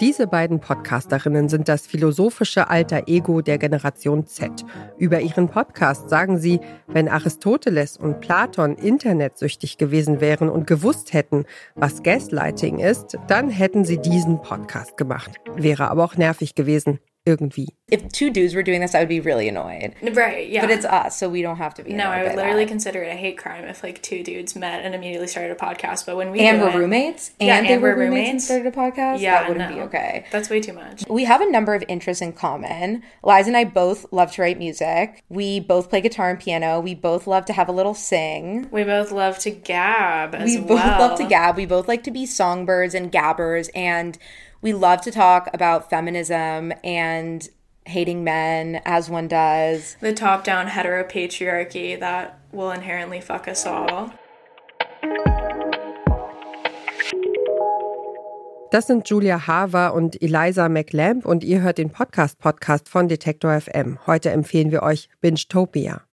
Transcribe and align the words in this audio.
Diese 0.00 0.28
beiden 0.28 0.60
Podcasterinnen 0.60 1.48
sind 1.48 1.68
das 1.68 1.88
philosophische 1.88 2.70
alter 2.70 3.08
Ego 3.08 3.40
der 3.40 3.58
Generation 3.58 4.26
Z. 4.26 4.64
Über 4.96 5.20
ihren 5.20 5.48
Podcast 5.48 6.08
sagen 6.08 6.38
sie, 6.38 6.60
wenn 6.86 7.08
Aristoteles 7.08 7.96
und 7.96 8.20
Platon 8.20 8.76
internetsüchtig 8.76 9.76
gewesen 9.76 10.20
wären 10.20 10.50
und 10.50 10.68
gewusst 10.68 11.14
hätten, 11.14 11.46
was 11.74 12.04
Gaslighting 12.04 12.78
ist, 12.78 13.18
dann 13.26 13.50
hätten 13.50 13.84
sie 13.84 13.98
diesen 13.98 14.40
Podcast 14.40 14.96
gemacht. 14.96 15.32
Wäre 15.56 15.90
aber 15.90 16.04
auch 16.04 16.16
nervig 16.16 16.54
gewesen 16.54 17.00
irgendwie. 17.28 17.66
If 17.90 18.10
two 18.12 18.30
dudes 18.30 18.54
were 18.54 18.62
doing 18.62 18.80
this, 18.80 18.94
I 18.94 19.00
would 19.00 19.08
be 19.08 19.20
really 19.20 19.48
annoyed. 19.48 19.94
Right, 20.12 20.48
yeah. 20.48 20.60
But 20.60 20.70
it's 20.70 20.84
us, 20.84 21.18
so 21.18 21.28
we 21.28 21.40
don't 21.40 21.56
have 21.56 21.74
to 21.74 21.82
be. 21.82 21.92
No, 21.92 22.10
I 22.10 22.22
would 22.22 22.36
literally 22.36 22.64
that. 22.64 22.70
consider 22.70 23.02
it 23.02 23.08
a 23.08 23.16
hate 23.16 23.38
crime 23.38 23.64
if 23.64 23.82
like 23.82 24.02
two 24.02 24.22
dudes 24.22 24.54
met 24.54 24.84
and 24.84 24.94
immediately 24.94 25.26
started 25.26 25.52
a 25.52 25.54
podcast. 25.54 26.04
But 26.04 26.16
when 26.16 26.30
we 26.30 26.40
and 26.40 26.60
were 26.60 26.68
it, 26.68 26.76
roommates, 26.76 27.32
and 27.40 27.46
yeah, 27.46 27.60
they 27.62 27.74
and 27.74 27.82
were 27.82 27.94
roommates, 27.94 28.10
roommates 28.10 28.30
and 28.30 28.42
started 28.42 28.66
a 28.66 28.76
podcast, 28.76 29.20
yeah, 29.20 29.40
that 29.40 29.48
wouldn't 29.48 29.70
no. 29.70 29.76
be 29.76 29.82
okay. 29.82 30.26
That's 30.30 30.50
way 30.50 30.60
too 30.60 30.74
much. 30.74 31.04
We 31.08 31.24
have 31.24 31.40
a 31.40 31.50
number 31.50 31.74
of 31.74 31.82
interests 31.88 32.22
in 32.22 32.32
common. 32.32 33.02
Liza 33.22 33.48
and 33.48 33.56
I 33.56 33.64
both 33.64 34.04
love 34.12 34.32
to 34.32 34.42
write 34.42 34.58
music. 34.58 35.24
We 35.28 35.60
both 35.60 35.88
play 35.88 36.00
guitar 36.00 36.30
and 36.30 36.38
piano. 36.38 36.80
We 36.80 36.94
both 36.94 37.26
love 37.26 37.46
to 37.46 37.52
have 37.52 37.68
a 37.68 37.72
little 37.72 37.94
sing. 37.94 38.68
We 38.70 38.84
both 38.84 39.12
love 39.12 39.38
to 39.40 39.50
gab 39.50 40.34
as 40.34 40.50
we 40.50 40.60
well. 40.60 40.68
both 40.68 41.00
love 41.00 41.18
to 41.18 41.24
gab. 41.24 41.56
We 41.56 41.66
both 41.66 41.88
like 41.88 42.02
to 42.04 42.10
be 42.10 42.26
songbirds 42.26 42.94
and 42.94 43.10
gabbers 43.10 43.70
and 43.74 44.18
we 44.60 44.72
love 44.72 45.00
to 45.02 45.10
talk 45.10 45.48
about 45.52 45.88
feminism 45.90 46.72
and 46.82 47.48
hating 47.86 48.24
men 48.24 48.80
as 48.84 49.08
one 49.08 49.28
does. 49.28 49.96
The 50.00 50.12
top 50.12 50.44
down 50.44 50.66
heteropatriarchy 50.66 51.98
that 52.00 52.38
will 52.52 52.70
inherently 52.70 53.20
fuck 53.20 53.48
us 53.48 53.66
all. 53.66 54.12
Das 58.70 58.86
sind 58.86 59.08
Julia 59.08 59.46
Haver 59.46 59.94
und 59.94 60.20
Eliza 60.20 60.68
McLamp 60.68 61.24
und 61.24 61.42
ihr 61.42 61.62
hört 61.62 61.78
den 61.78 61.88
Podcast-Podcast 61.88 62.86
von 62.86 63.08
Detektor 63.08 63.58
FM. 63.58 63.98
Heute 64.06 64.30
empfehlen 64.30 64.70
wir 64.70 64.82
euch 64.82 65.08
Bingetopia. 65.22 66.07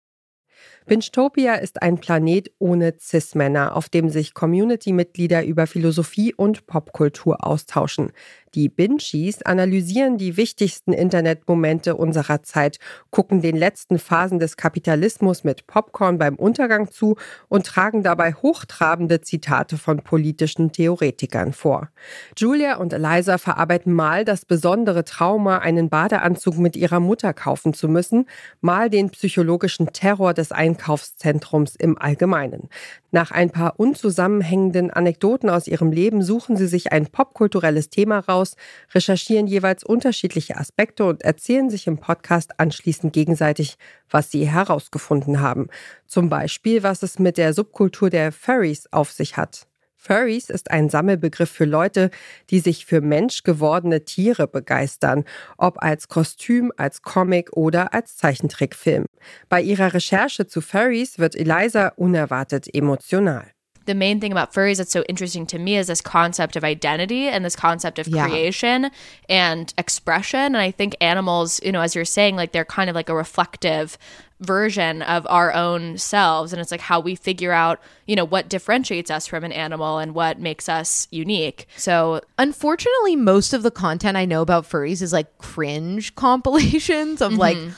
Bingetopia 0.88 1.56
ist 1.56 1.82
ein 1.82 2.00
Planet 2.00 2.52
ohne 2.58 2.96
Cis-Männer, 3.00 3.76
auf 3.76 3.88
dem 3.88 4.10
sich 4.10 4.34
Community-Mitglieder 4.34 5.46
über 5.46 5.68
Philosophie 5.68 6.34
und 6.34 6.66
Popkultur 6.66 7.46
austauschen. 7.46 8.12
Die 8.54 8.68
Binchies 8.68 9.42
analysieren 9.44 10.18
die 10.18 10.36
wichtigsten 10.36 10.92
Internetmomente 10.92 11.96
unserer 11.96 12.44
Zeit, 12.44 12.80
gucken 13.10 13.42
den 13.42 13.56
letzten 13.56 13.98
Phasen 13.98 14.40
des 14.40 14.58
Kapitalismus 14.58 15.46
mit 15.46 15.68
Popcorn 15.68 16.18
beim 16.18 16.36
Untergang 16.36 16.92
zu 16.92 17.16
und 17.48 17.66
tragen 17.66 18.04
dabei 18.04 18.34
hochtrabende 18.34 19.22
Zitate 19.22 19.78
von 19.78 20.02
politischen 20.02 20.74
Theoretikern 20.74 21.54
vor. 21.54 21.90
Julia 22.36 22.76
und 22.76 22.92
Eliza 22.92 23.38
verarbeiten 23.38 23.94
mal 23.94 24.26
das 24.26 24.44
besondere 24.44 25.06
Trauma, 25.06 25.60
einen 25.60 25.90
Badeanzug 25.90 26.58
mit 26.58 26.76
ihrer 26.76 27.00
Mutter 27.00 27.34
kaufen 27.34 27.74
zu 27.74 27.88
müssen, 27.88 28.26
mal 28.60 28.90
den 28.90 29.12
psychologischen 29.12 29.94
Terror 29.94 30.34
des 30.34 30.52
Einkaufszentrums 30.72 31.76
im 31.76 31.98
Allgemeinen. 31.98 32.70
Nach 33.12 33.32
ein 33.32 33.50
paar 33.50 33.80
unzusammenhängenden 33.80 34.92
Anekdoten 34.92 35.50
aus 35.50 35.68
ihrem 35.68 35.92
Leben 35.92 36.22
suchen 36.22 36.58
sie 36.58 36.68
sich 36.68 36.92
ein 36.92 37.08
popkulturelles 37.08 37.90
Thema 37.90 38.20
raus, 38.20 38.42
aus, 38.42 38.56
recherchieren 38.94 39.48
jeweils 39.48 39.84
unterschiedliche 39.84 40.58
Aspekte 40.58 41.06
und 41.06 41.22
erzählen 41.22 41.70
sich 41.70 41.88
im 41.88 41.98
Podcast 41.98 42.60
anschließend 42.60 43.14
gegenseitig, 43.14 43.78
was 44.10 44.32
sie 44.32 44.48
herausgefunden 44.48 45.42
haben. 45.42 45.68
Zum 46.08 46.30
Beispiel, 46.30 46.84
was 46.84 47.04
es 47.04 47.20
mit 47.20 47.38
der 47.38 47.54
Subkultur 47.54 48.10
der 48.10 48.32
Furries 48.32 48.92
auf 48.92 49.12
sich 49.12 49.38
hat. 49.38 49.68
Furries 50.02 50.50
ist 50.50 50.72
ein 50.72 50.90
Sammelbegriff 50.90 51.52
für 51.52 51.66
Leute, 51.66 52.10
die 52.50 52.60
sich 52.60 52.88
für 52.88 53.02
menschgewordene 53.02 54.04
Tiere 54.04 54.48
begeistern, 54.48 55.26
ob 55.58 55.84
als 55.84 56.08
Kostüm, 56.08 56.74
als 56.76 57.04
Comic 57.04 57.54
oder 57.54 57.94
als 57.94 58.18
Zeichentrickfilm. 58.18 59.06
Bei 59.48 59.62
ihrer 59.62 59.94
Recherche 59.94 60.48
zu 60.48 60.60
Furries 60.60 61.20
wird 61.20 61.36
Eliza 61.36 61.90
unerwartet 61.90 62.68
emotional. 62.74 63.52
The 63.92 63.96
main 63.96 64.22
thing 64.22 64.32
about 64.32 64.54
furries 64.54 64.78
that's 64.78 64.92
so 64.94 65.04
interesting 65.10 65.46
to 65.48 65.60
me 65.60 65.76
is 65.76 65.88
this 65.88 66.00
concept 66.00 66.56
of 66.56 66.64
identity 66.64 67.28
and 67.28 67.44
this 67.44 67.58
concept 67.58 68.00
of 68.00 68.08
Yeah. 68.08 68.26
creation 68.26 68.90
and 69.28 69.74
expression. 69.78 70.40
And 70.40 70.58
I 70.58 70.72
think 70.72 70.96
animals, 71.02 71.60
you 71.62 71.74
know, 71.74 71.82
as 71.82 71.94
you're 71.94 72.06
saying, 72.06 72.38
like 72.38 72.54
they're 72.54 72.64
kind 72.64 72.90
of 72.90 72.96
like 72.96 73.10
a 73.10 73.14
reflective 73.16 73.98
version 74.40 75.02
of 75.02 75.28
our 75.30 75.54
own 75.54 75.98
selves. 75.98 76.54
And 76.54 76.62
it's 76.62 76.72
like 76.72 76.80
how 76.80 77.02
we 77.02 77.16
figure 77.16 77.52
out, 77.52 77.80
you 78.08 78.16
know, 78.16 78.24
what 78.26 78.48
differentiates 78.50 79.12
us 79.12 79.28
from 79.28 79.44
an 79.44 79.52
animal 79.52 80.00
and 80.00 80.16
what 80.16 80.40
makes 80.40 80.70
us 80.70 81.08
unique. 81.12 81.68
So 81.76 82.22
Unfortunately, 82.40 83.16
most 83.18 83.54
of 83.54 83.62
the 83.62 83.72
content 83.72 84.16
I 84.18 84.26
know 84.26 84.42
about 84.42 84.64
furries 84.64 85.02
is 85.02 85.12
like 85.14 85.38
cringe 85.38 86.16
compilations 86.16 87.22
of 87.22 87.34
like 87.34 87.58
mm-hmm. 87.58 87.72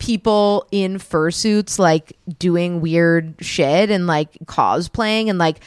People 0.00 0.66
in 0.72 0.94
fursuits 0.98 1.78
like 1.78 2.16
doing 2.38 2.80
weird 2.80 3.34
shit 3.40 3.90
and 3.90 4.06
like 4.06 4.32
cosplaying 4.46 5.28
and 5.28 5.38
like 5.38 5.60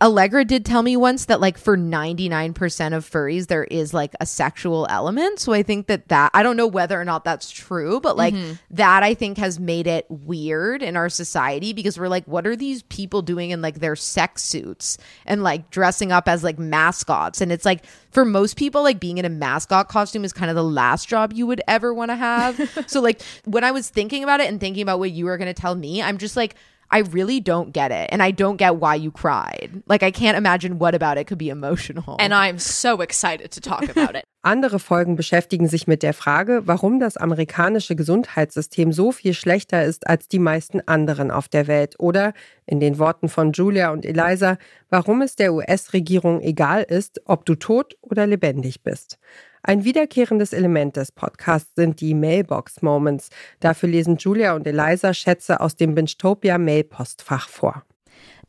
Allegra 0.00 0.44
did 0.44 0.64
tell 0.64 0.82
me 0.82 0.96
once 0.96 1.24
that 1.24 1.40
like 1.40 1.58
for 1.58 1.76
99% 1.76 2.96
of 2.96 3.08
furries 3.08 3.48
there 3.48 3.64
is 3.64 3.92
like 3.92 4.14
a 4.20 4.26
sexual 4.26 4.86
element. 4.88 5.40
So 5.40 5.52
I 5.52 5.64
think 5.64 5.88
that 5.88 6.08
that 6.08 6.30
I 6.34 6.44
don't 6.44 6.56
know 6.56 6.68
whether 6.68 7.00
or 7.00 7.04
not 7.04 7.24
that's 7.24 7.50
true 7.50 7.98
but 8.00 8.16
like 8.16 8.32
mm-hmm. 8.32 8.52
that 8.70 9.02
I 9.02 9.14
think 9.14 9.38
has 9.38 9.58
made 9.58 9.88
it 9.88 10.06
weird 10.08 10.82
in 10.84 10.96
our 10.96 11.08
society 11.08 11.72
because 11.72 11.98
we're 11.98 12.08
like 12.08 12.24
what 12.26 12.46
are 12.46 12.54
these 12.54 12.82
people 12.84 13.22
doing 13.22 13.50
in 13.50 13.60
like 13.60 13.80
their 13.80 13.96
sex 13.96 14.44
suits 14.44 14.98
and 15.26 15.42
like 15.42 15.70
dressing 15.70 16.12
up 16.12 16.28
as 16.28 16.44
like 16.44 16.60
mascots? 16.60 17.40
And 17.40 17.50
it's 17.50 17.64
like 17.64 17.84
for 18.12 18.24
most 18.24 18.56
people 18.56 18.84
like 18.84 19.00
being 19.00 19.18
in 19.18 19.24
a 19.24 19.30
mascot 19.30 19.88
costume 19.88 20.24
is 20.24 20.32
kind 20.32 20.48
of 20.48 20.54
the 20.54 20.62
last 20.62 21.08
job 21.08 21.32
you 21.32 21.46
would 21.46 21.62
ever 21.66 21.92
want 21.92 22.10
to 22.10 22.16
have. 22.16 22.58
So 22.88 23.00
like 23.00 23.20
when 23.44 23.64
I 23.64 23.72
was 23.72 23.90
thinking 23.90 24.22
about 24.22 24.40
it 24.40 24.48
and 24.48 24.60
thinking 24.60 24.82
about 24.82 24.98
what 24.98 25.10
you 25.10 25.24
were 25.24 25.36
going 25.36 25.52
to 25.52 25.60
tell 25.60 25.74
me 25.74 26.00
I'm 26.00 26.16
just 26.16 26.36
like 26.36 26.54
I 26.90 27.00
really 27.00 27.40
don't 27.40 27.72
get 27.72 27.90
it. 27.90 28.08
And 28.10 28.22
I 28.22 28.32
don't 28.32 28.56
get 28.56 28.80
why 28.80 28.94
you 28.94 29.10
cried. 29.10 29.82
Like, 29.86 30.02
I 30.02 30.10
can't 30.10 30.36
imagine 30.36 30.78
what 30.78 30.94
about 30.94 31.18
it 31.18 31.26
could 31.26 31.38
be 31.38 31.50
emotional. 31.50 32.16
and 32.18 32.32
I'm 32.32 32.58
so 32.58 33.00
excited 33.00 33.50
to 33.52 33.60
talk 33.60 33.88
about 33.88 34.14
it. 34.14 34.24
Andere 34.42 34.78
Folgen 34.78 35.16
beschäftigen 35.16 35.68
sich 35.68 35.86
mit 35.86 36.02
der 36.02 36.14
Frage, 36.14 36.62
warum 36.64 37.00
das 37.00 37.16
amerikanische 37.16 37.96
Gesundheitssystem 37.96 38.92
so 38.92 39.12
viel 39.12 39.34
schlechter 39.34 39.84
ist 39.84 40.06
als 40.06 40.28
die 40.28 40.38
meisten 40.38 40.80
anderen 40.86 41.30
auf 41.30 41.48
der 41.48 41.66
Welt 41.66 41.96
oder, 41.98 42.32
in 42.64 42.80
den 42.80 42.98
Worten 42.98 43.28
von 43.28 43.52
Julia 43.52 43.90
und 43.90 44.06
Eliza, 44.06 44.56
warum 44.88 45.22
es 45.22 45.36
der 45.36 45.52
US-Regierung 45.52 46.40
egal 46.40 46.82
ist, 46.82 47.20
ob 47.26 47.44
du 47.44 47.56
tot 47.56 47.96
oder 48.00 48.26
lebendig 48.26 48.82
bist. 48.82 49.18
Ein 49.68 49.84
wiederkehrendes 49.84 50.54
Element 50.54 50.96
des 50.96 51.12
Podcasts 51.12 51.74
sind 51.76 52.00
die 52.00 52.14
Mailbox-Moments. 52.14 53.28
Dafür 53.60 53.90
lesen 53.90 54.16
Julia 54.16 54.54
und 54.54 54.66
Eliza 54.66 55.12
Schätze 55.12 55.60
aus 55.60 55.76
dem 55.76 55.94
Binchtopia 55.94 56.56
Mailpostfach 56.56 57.50
vor. 57.50 57.82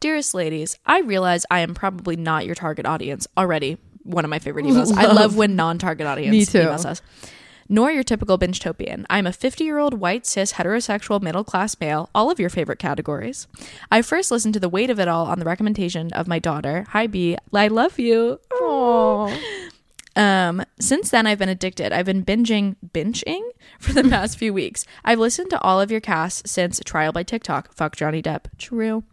Dearest 0.02 0.34
ladies, 0.34 0.80
I 0.88 1.02
realize 1.06 1.46
I 1.52 1.60
am 1.60 1.74
probably 1.74 2.16
not 2.16 2.46
your 2.46 2.56
target 2.56 2.86
audience 2.88 3.28
already. 3.36 3.78
One 4.06 4.24
of 4.24 4.30
my 4.30 4.40
favorite 4.40 4.66
emails. 4.70 4.94
I 4.96 5.08
love 5.08 5.36
when 5.36 5.58
non-target 5.58 6.08
audience 6.08 6.32
Me 6.32 6.46
too. 6.46 6.66
emails 6.66 6.86
us. 6.86 7.02
Nor 7.68 7.92
your 7.92 8.04
typical 8.06 8.38
binge 8.38 8.62
topian. 8.62 9.06
I'm 9.10 9.28
a 9.28 9.34
50 9.34 9.66
year 9.66 9.78
old 9.78 9.96
white 9.96 10.26
cis 10.26 10.54
heterosexual 10.54 11.22
middle 11.22 11.44
class 11.44 11.76
male, 11.82 12.10
all 12.16 12.32
of 12.32 12.40
your 12.40 12.50
favorite 12.50 12.80
categories. 12.80 13.46
I 13.92 14.04
first 14.04 14.32
listened 14.32 14.54
to 14.54 14.62
The 14.62 14.70
Weight 14.70 14.90
of 14.90 15.02
It 15.02 15.10
All 15.10 15.26
on 15.26 15.40
the 15.40 15.46
recommendation 15.46 16.14
of 16.14 16.30
my 16.30 16.40
daughter. 16.40 16.86
Hi, 16.92 17.08
B. 17.08 17.36
I 17.54 17.68
love 17.68 18.00
you. 18.00 18.40
Um, 20.16 20.64
since 20.80 21.10
then, 21.10 21.28
I've 21.28 21.40
been 21.40 21.50
addicted. 21.50 21.94
I've 21.94 22.06
been 22.06 22.26
binging, 22.26 22.76
binging 22.86 23.42
for 23.80 23.94
the 23.94 24.04
past 24.10 24.38
few 24.38 24.54
weeks. 24.54 24.86
I've 25.06 25.20
listened 25.20 25.50
to 25.52 25.62
all 25.62 25.80
of 25.80 25.92
your 25.92 26.02
casts 26.02 26.52
since 26.52 26.80
Trial 26.86 27.12
by 27.12 27.24
TikTok. 27.24 27.74
Fuck 27.74 27.96
Johnny 27.96 28.22
Depp. 28.22 28.46
True. 28.58 29.04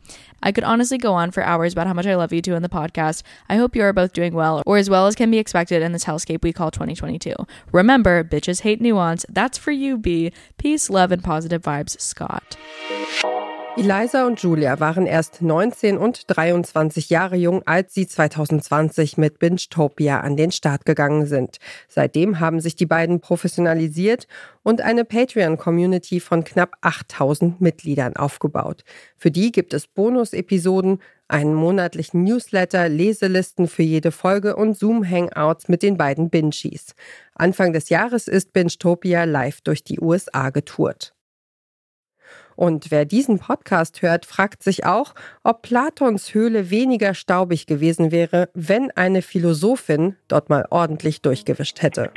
I 0.43 0.53
could 0.53 0.65
honestly 0.65 0.99
go 0.99 1.15
on 1.15 1.31
for 1.31 1.43
hours 1.43 1.73
about 1.73 1.87
how 1.87 1.95
much 1.95 2.07
I 2.07 2.15
love 2.15 2.33
you 2.33 2.43
two 2.43 2.55
in 2.55 2.63
the 2.63 2.69
podcast. 2.69 3.23
I 3.49 3.57
hope 3.57 3.75
you 3.75 3.83
are 3.83 3.93
both 3.93 4.13
doing 4.13 4.35
well, 4.35 4.63
or 4.67 4.77
as 4.77 4.91
well 4.91 5.07
as 5.07 5.15
can 5.15 5.31
be 5.31 5.39
expected 5.39 5.83
in 5.83 5.93
this 5.93 6.05
hellscape 6.05 6.43
we 6.43 6.53
call 6.53 6.71
2022. 6.71 7.35
Remember, 7.73 8.23
bitches 8.23 8.61
hate 8.61 8.81
nuance. 8.81 9.25
That's 9.29 9.59
for 9.59 9.73
you, 9.73 9.97
B. 9.97 10.33
Peace, 10.59 10.91
love, 10.91 11.13
and 11.13 11.25
positive 11.25 11.63
vibes, 11.63 12.01
Scott. 12.01 12.57
Eliza 13.79 14.27
und 14.27 14.41
Julia 14.41 14.81
waren 14.81 15.05
erst 15.05 15.43
19 15.43 15.99
und 15.99 16.23
23 16.29 17.11
Jahre 17.11 17.37
jung, 17.37 17.63
als 17.67 17.93
sie 17.93 18.07
2020 18.07 19.19
mit 19.19 19.39
Bingetopia 19.39 20.21
an 20.21 20.35
den 20.39 20.51
Start 20.51 20.87
gegangen 20.87 21.27
sind. 21.27 21.59
Seitdem 21.87 22.41
haben 22.41 22.61
sich 22.61 22.75
die 22.75 22.87
beiden 22.87 23.21
professionalisiert 23.21 24.29
und 24.63 24.81
eine 24.81 25.05
Patreon-Community 25.05 26.21
von 26.21 26.43
knapp 26.43 26.73
8000 26.81 27.61
Mitgliedern 27.61 28.17
aufgebaut. 28.17 28.83
Für 29.19 29.31
die 29.31 29.53
gibt 29.53 29.75
es 29.75 29.87
Bonus-Episoden, 29.87 31.01
einen 31.29 31.53
monatlichen 31.53 32.25
Newsletter, 32.25 32.89
Leselisten 32.89 33.69
für 33.69 33.83
jede 33.83 34.11
Folge 34.11 34.57
und 34.57 34.79
Zoom-Hangouts 34.79 35.69
mit 35.69 35.83
den 35.83 35.99
beiden 35.99 36.31
Binchies. 36.31 36.95
Anfang 37.35 37.75
des 37.75 37.91
Jahres 37.91 38.27
ist 38.27 38.55
Bingetopia 38.55 39.25
live 39.25 39.61
durch 39.61 39.85
die 39.85 40.01
USA 40.01 40.49
getourt. 40.49 41.16
Und 42.57 42.91
wer 42.91 43.05
diesen 43.05 43.39
Podcast 43.39 44.03
hört, 44.03 44.27
fragt 44.27 44.63
sich 44.63 44.85
auch, 44.85 45.15
ob 45.45 45.63
Platons 45.63 46.35
Höhle 46.35 46.71
weniger 46.71 47.15
staubig 47.15 47.67
gewesen 47.67 48.11
wäre, 48.11 48.49
wenn 48.55 48.91
eine 48.91 49.23
Philosophin 49.23 50.17
dort 50.27 50.49
mal 50.49 50.67
ordentlich 50.71 51.23
durchgewischt 51.23 51.83
hätte. 51.83 52.11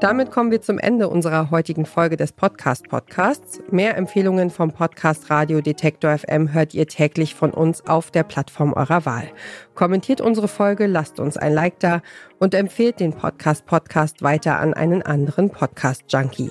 Damit 0.00 0.30
kommen 0.30 0.50
wir 0.50 0.62
zum 0.62 0.78
Ende 0.78 1.08
unserer 1.08 1.50
heutigen 1.50 1.84
Folge 1.84 2.16
des 2.16 2.32
Podcast 2.32 2.88
Podcasts. 2.88 3.60
Mehr 3.70 3.98
Empfehlungen 3.98 4.48
vom 4.48 4.72
Podcast 4.72 5.28
Radio 5.28 5.60
Detektor 5.60 6.16
FM 6.16 6.54
hört 6.54 6.72
ihr 6.72 6.88
täglich 6.88 7.34
von 7.34 7.50
uns 7.50 7.86
auf 7.86 8.10
der 8.10 8.22
Plattform 8.22 8.72
eurer 8.72 9.04
Wahl. 9.04 9.28
Kommentiert 9.74 10.22
unsere 10.22 10.48
Folge, 10.48 10.86
lasst 10.86 11.20
uns 11.20 11.36
ein 11.36 11.52
Like 11.52 11.80
da 11.80 12.00
und 12.38 12.54
empfehlt 12.54 12.98
den 12.98 13.12
Podcast 13.12 13.66
Podcast 13.66 14.22
weiter 14.22 14.58
an 14.58 14.72
einen 14.72 15.02
anderen 15.02 15.50
Podcast 15.50 16.04
Junkie. 16.08 16.50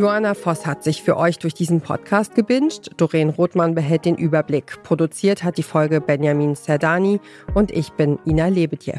Joanna 0.00 0.32
Voss 0.32 0.64
hat 0.64 0.82
sich 0.82 1.02
für 1.02 1.18
euch 1.18 1.38
durch 1.38 1.52
diesen 1.52 1.82
Podcast 1.82 2.34
gebinged. 2.34 2.90
Doreen 2.96 3.28
Rothmann 3.28 3.74
behält 3.74 4.06
den 4.06 4.16
Überblick. 4.16 4.82
Produziert 4.82 5.44
hat 5.44 5.58
die 5.58 5.62
Folge 5.62 6.00
Benjamin 6.00 6.54
Serdani 6.54 7.20
und 7.52 7.70
ich 7.70 7.90
bin 7.92 8.18
Ina 8.24 8.46
Lebedjew. 8.46 8.94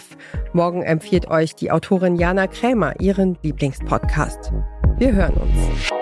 Morgen 0.54 0.84
empfiehlt 0.84 1.28
euch 1.28 1.56
die 1.56 1.72
Autorin 1.72 2.18
Jana 2.18 2.46
Krämer 2.46 3.00
ihren 3.00 3.36
Lieblingspodcast. 3.42 4.54
Wir 5.00 5.14
hören 5.14 5.34
uns. 5.34 6.01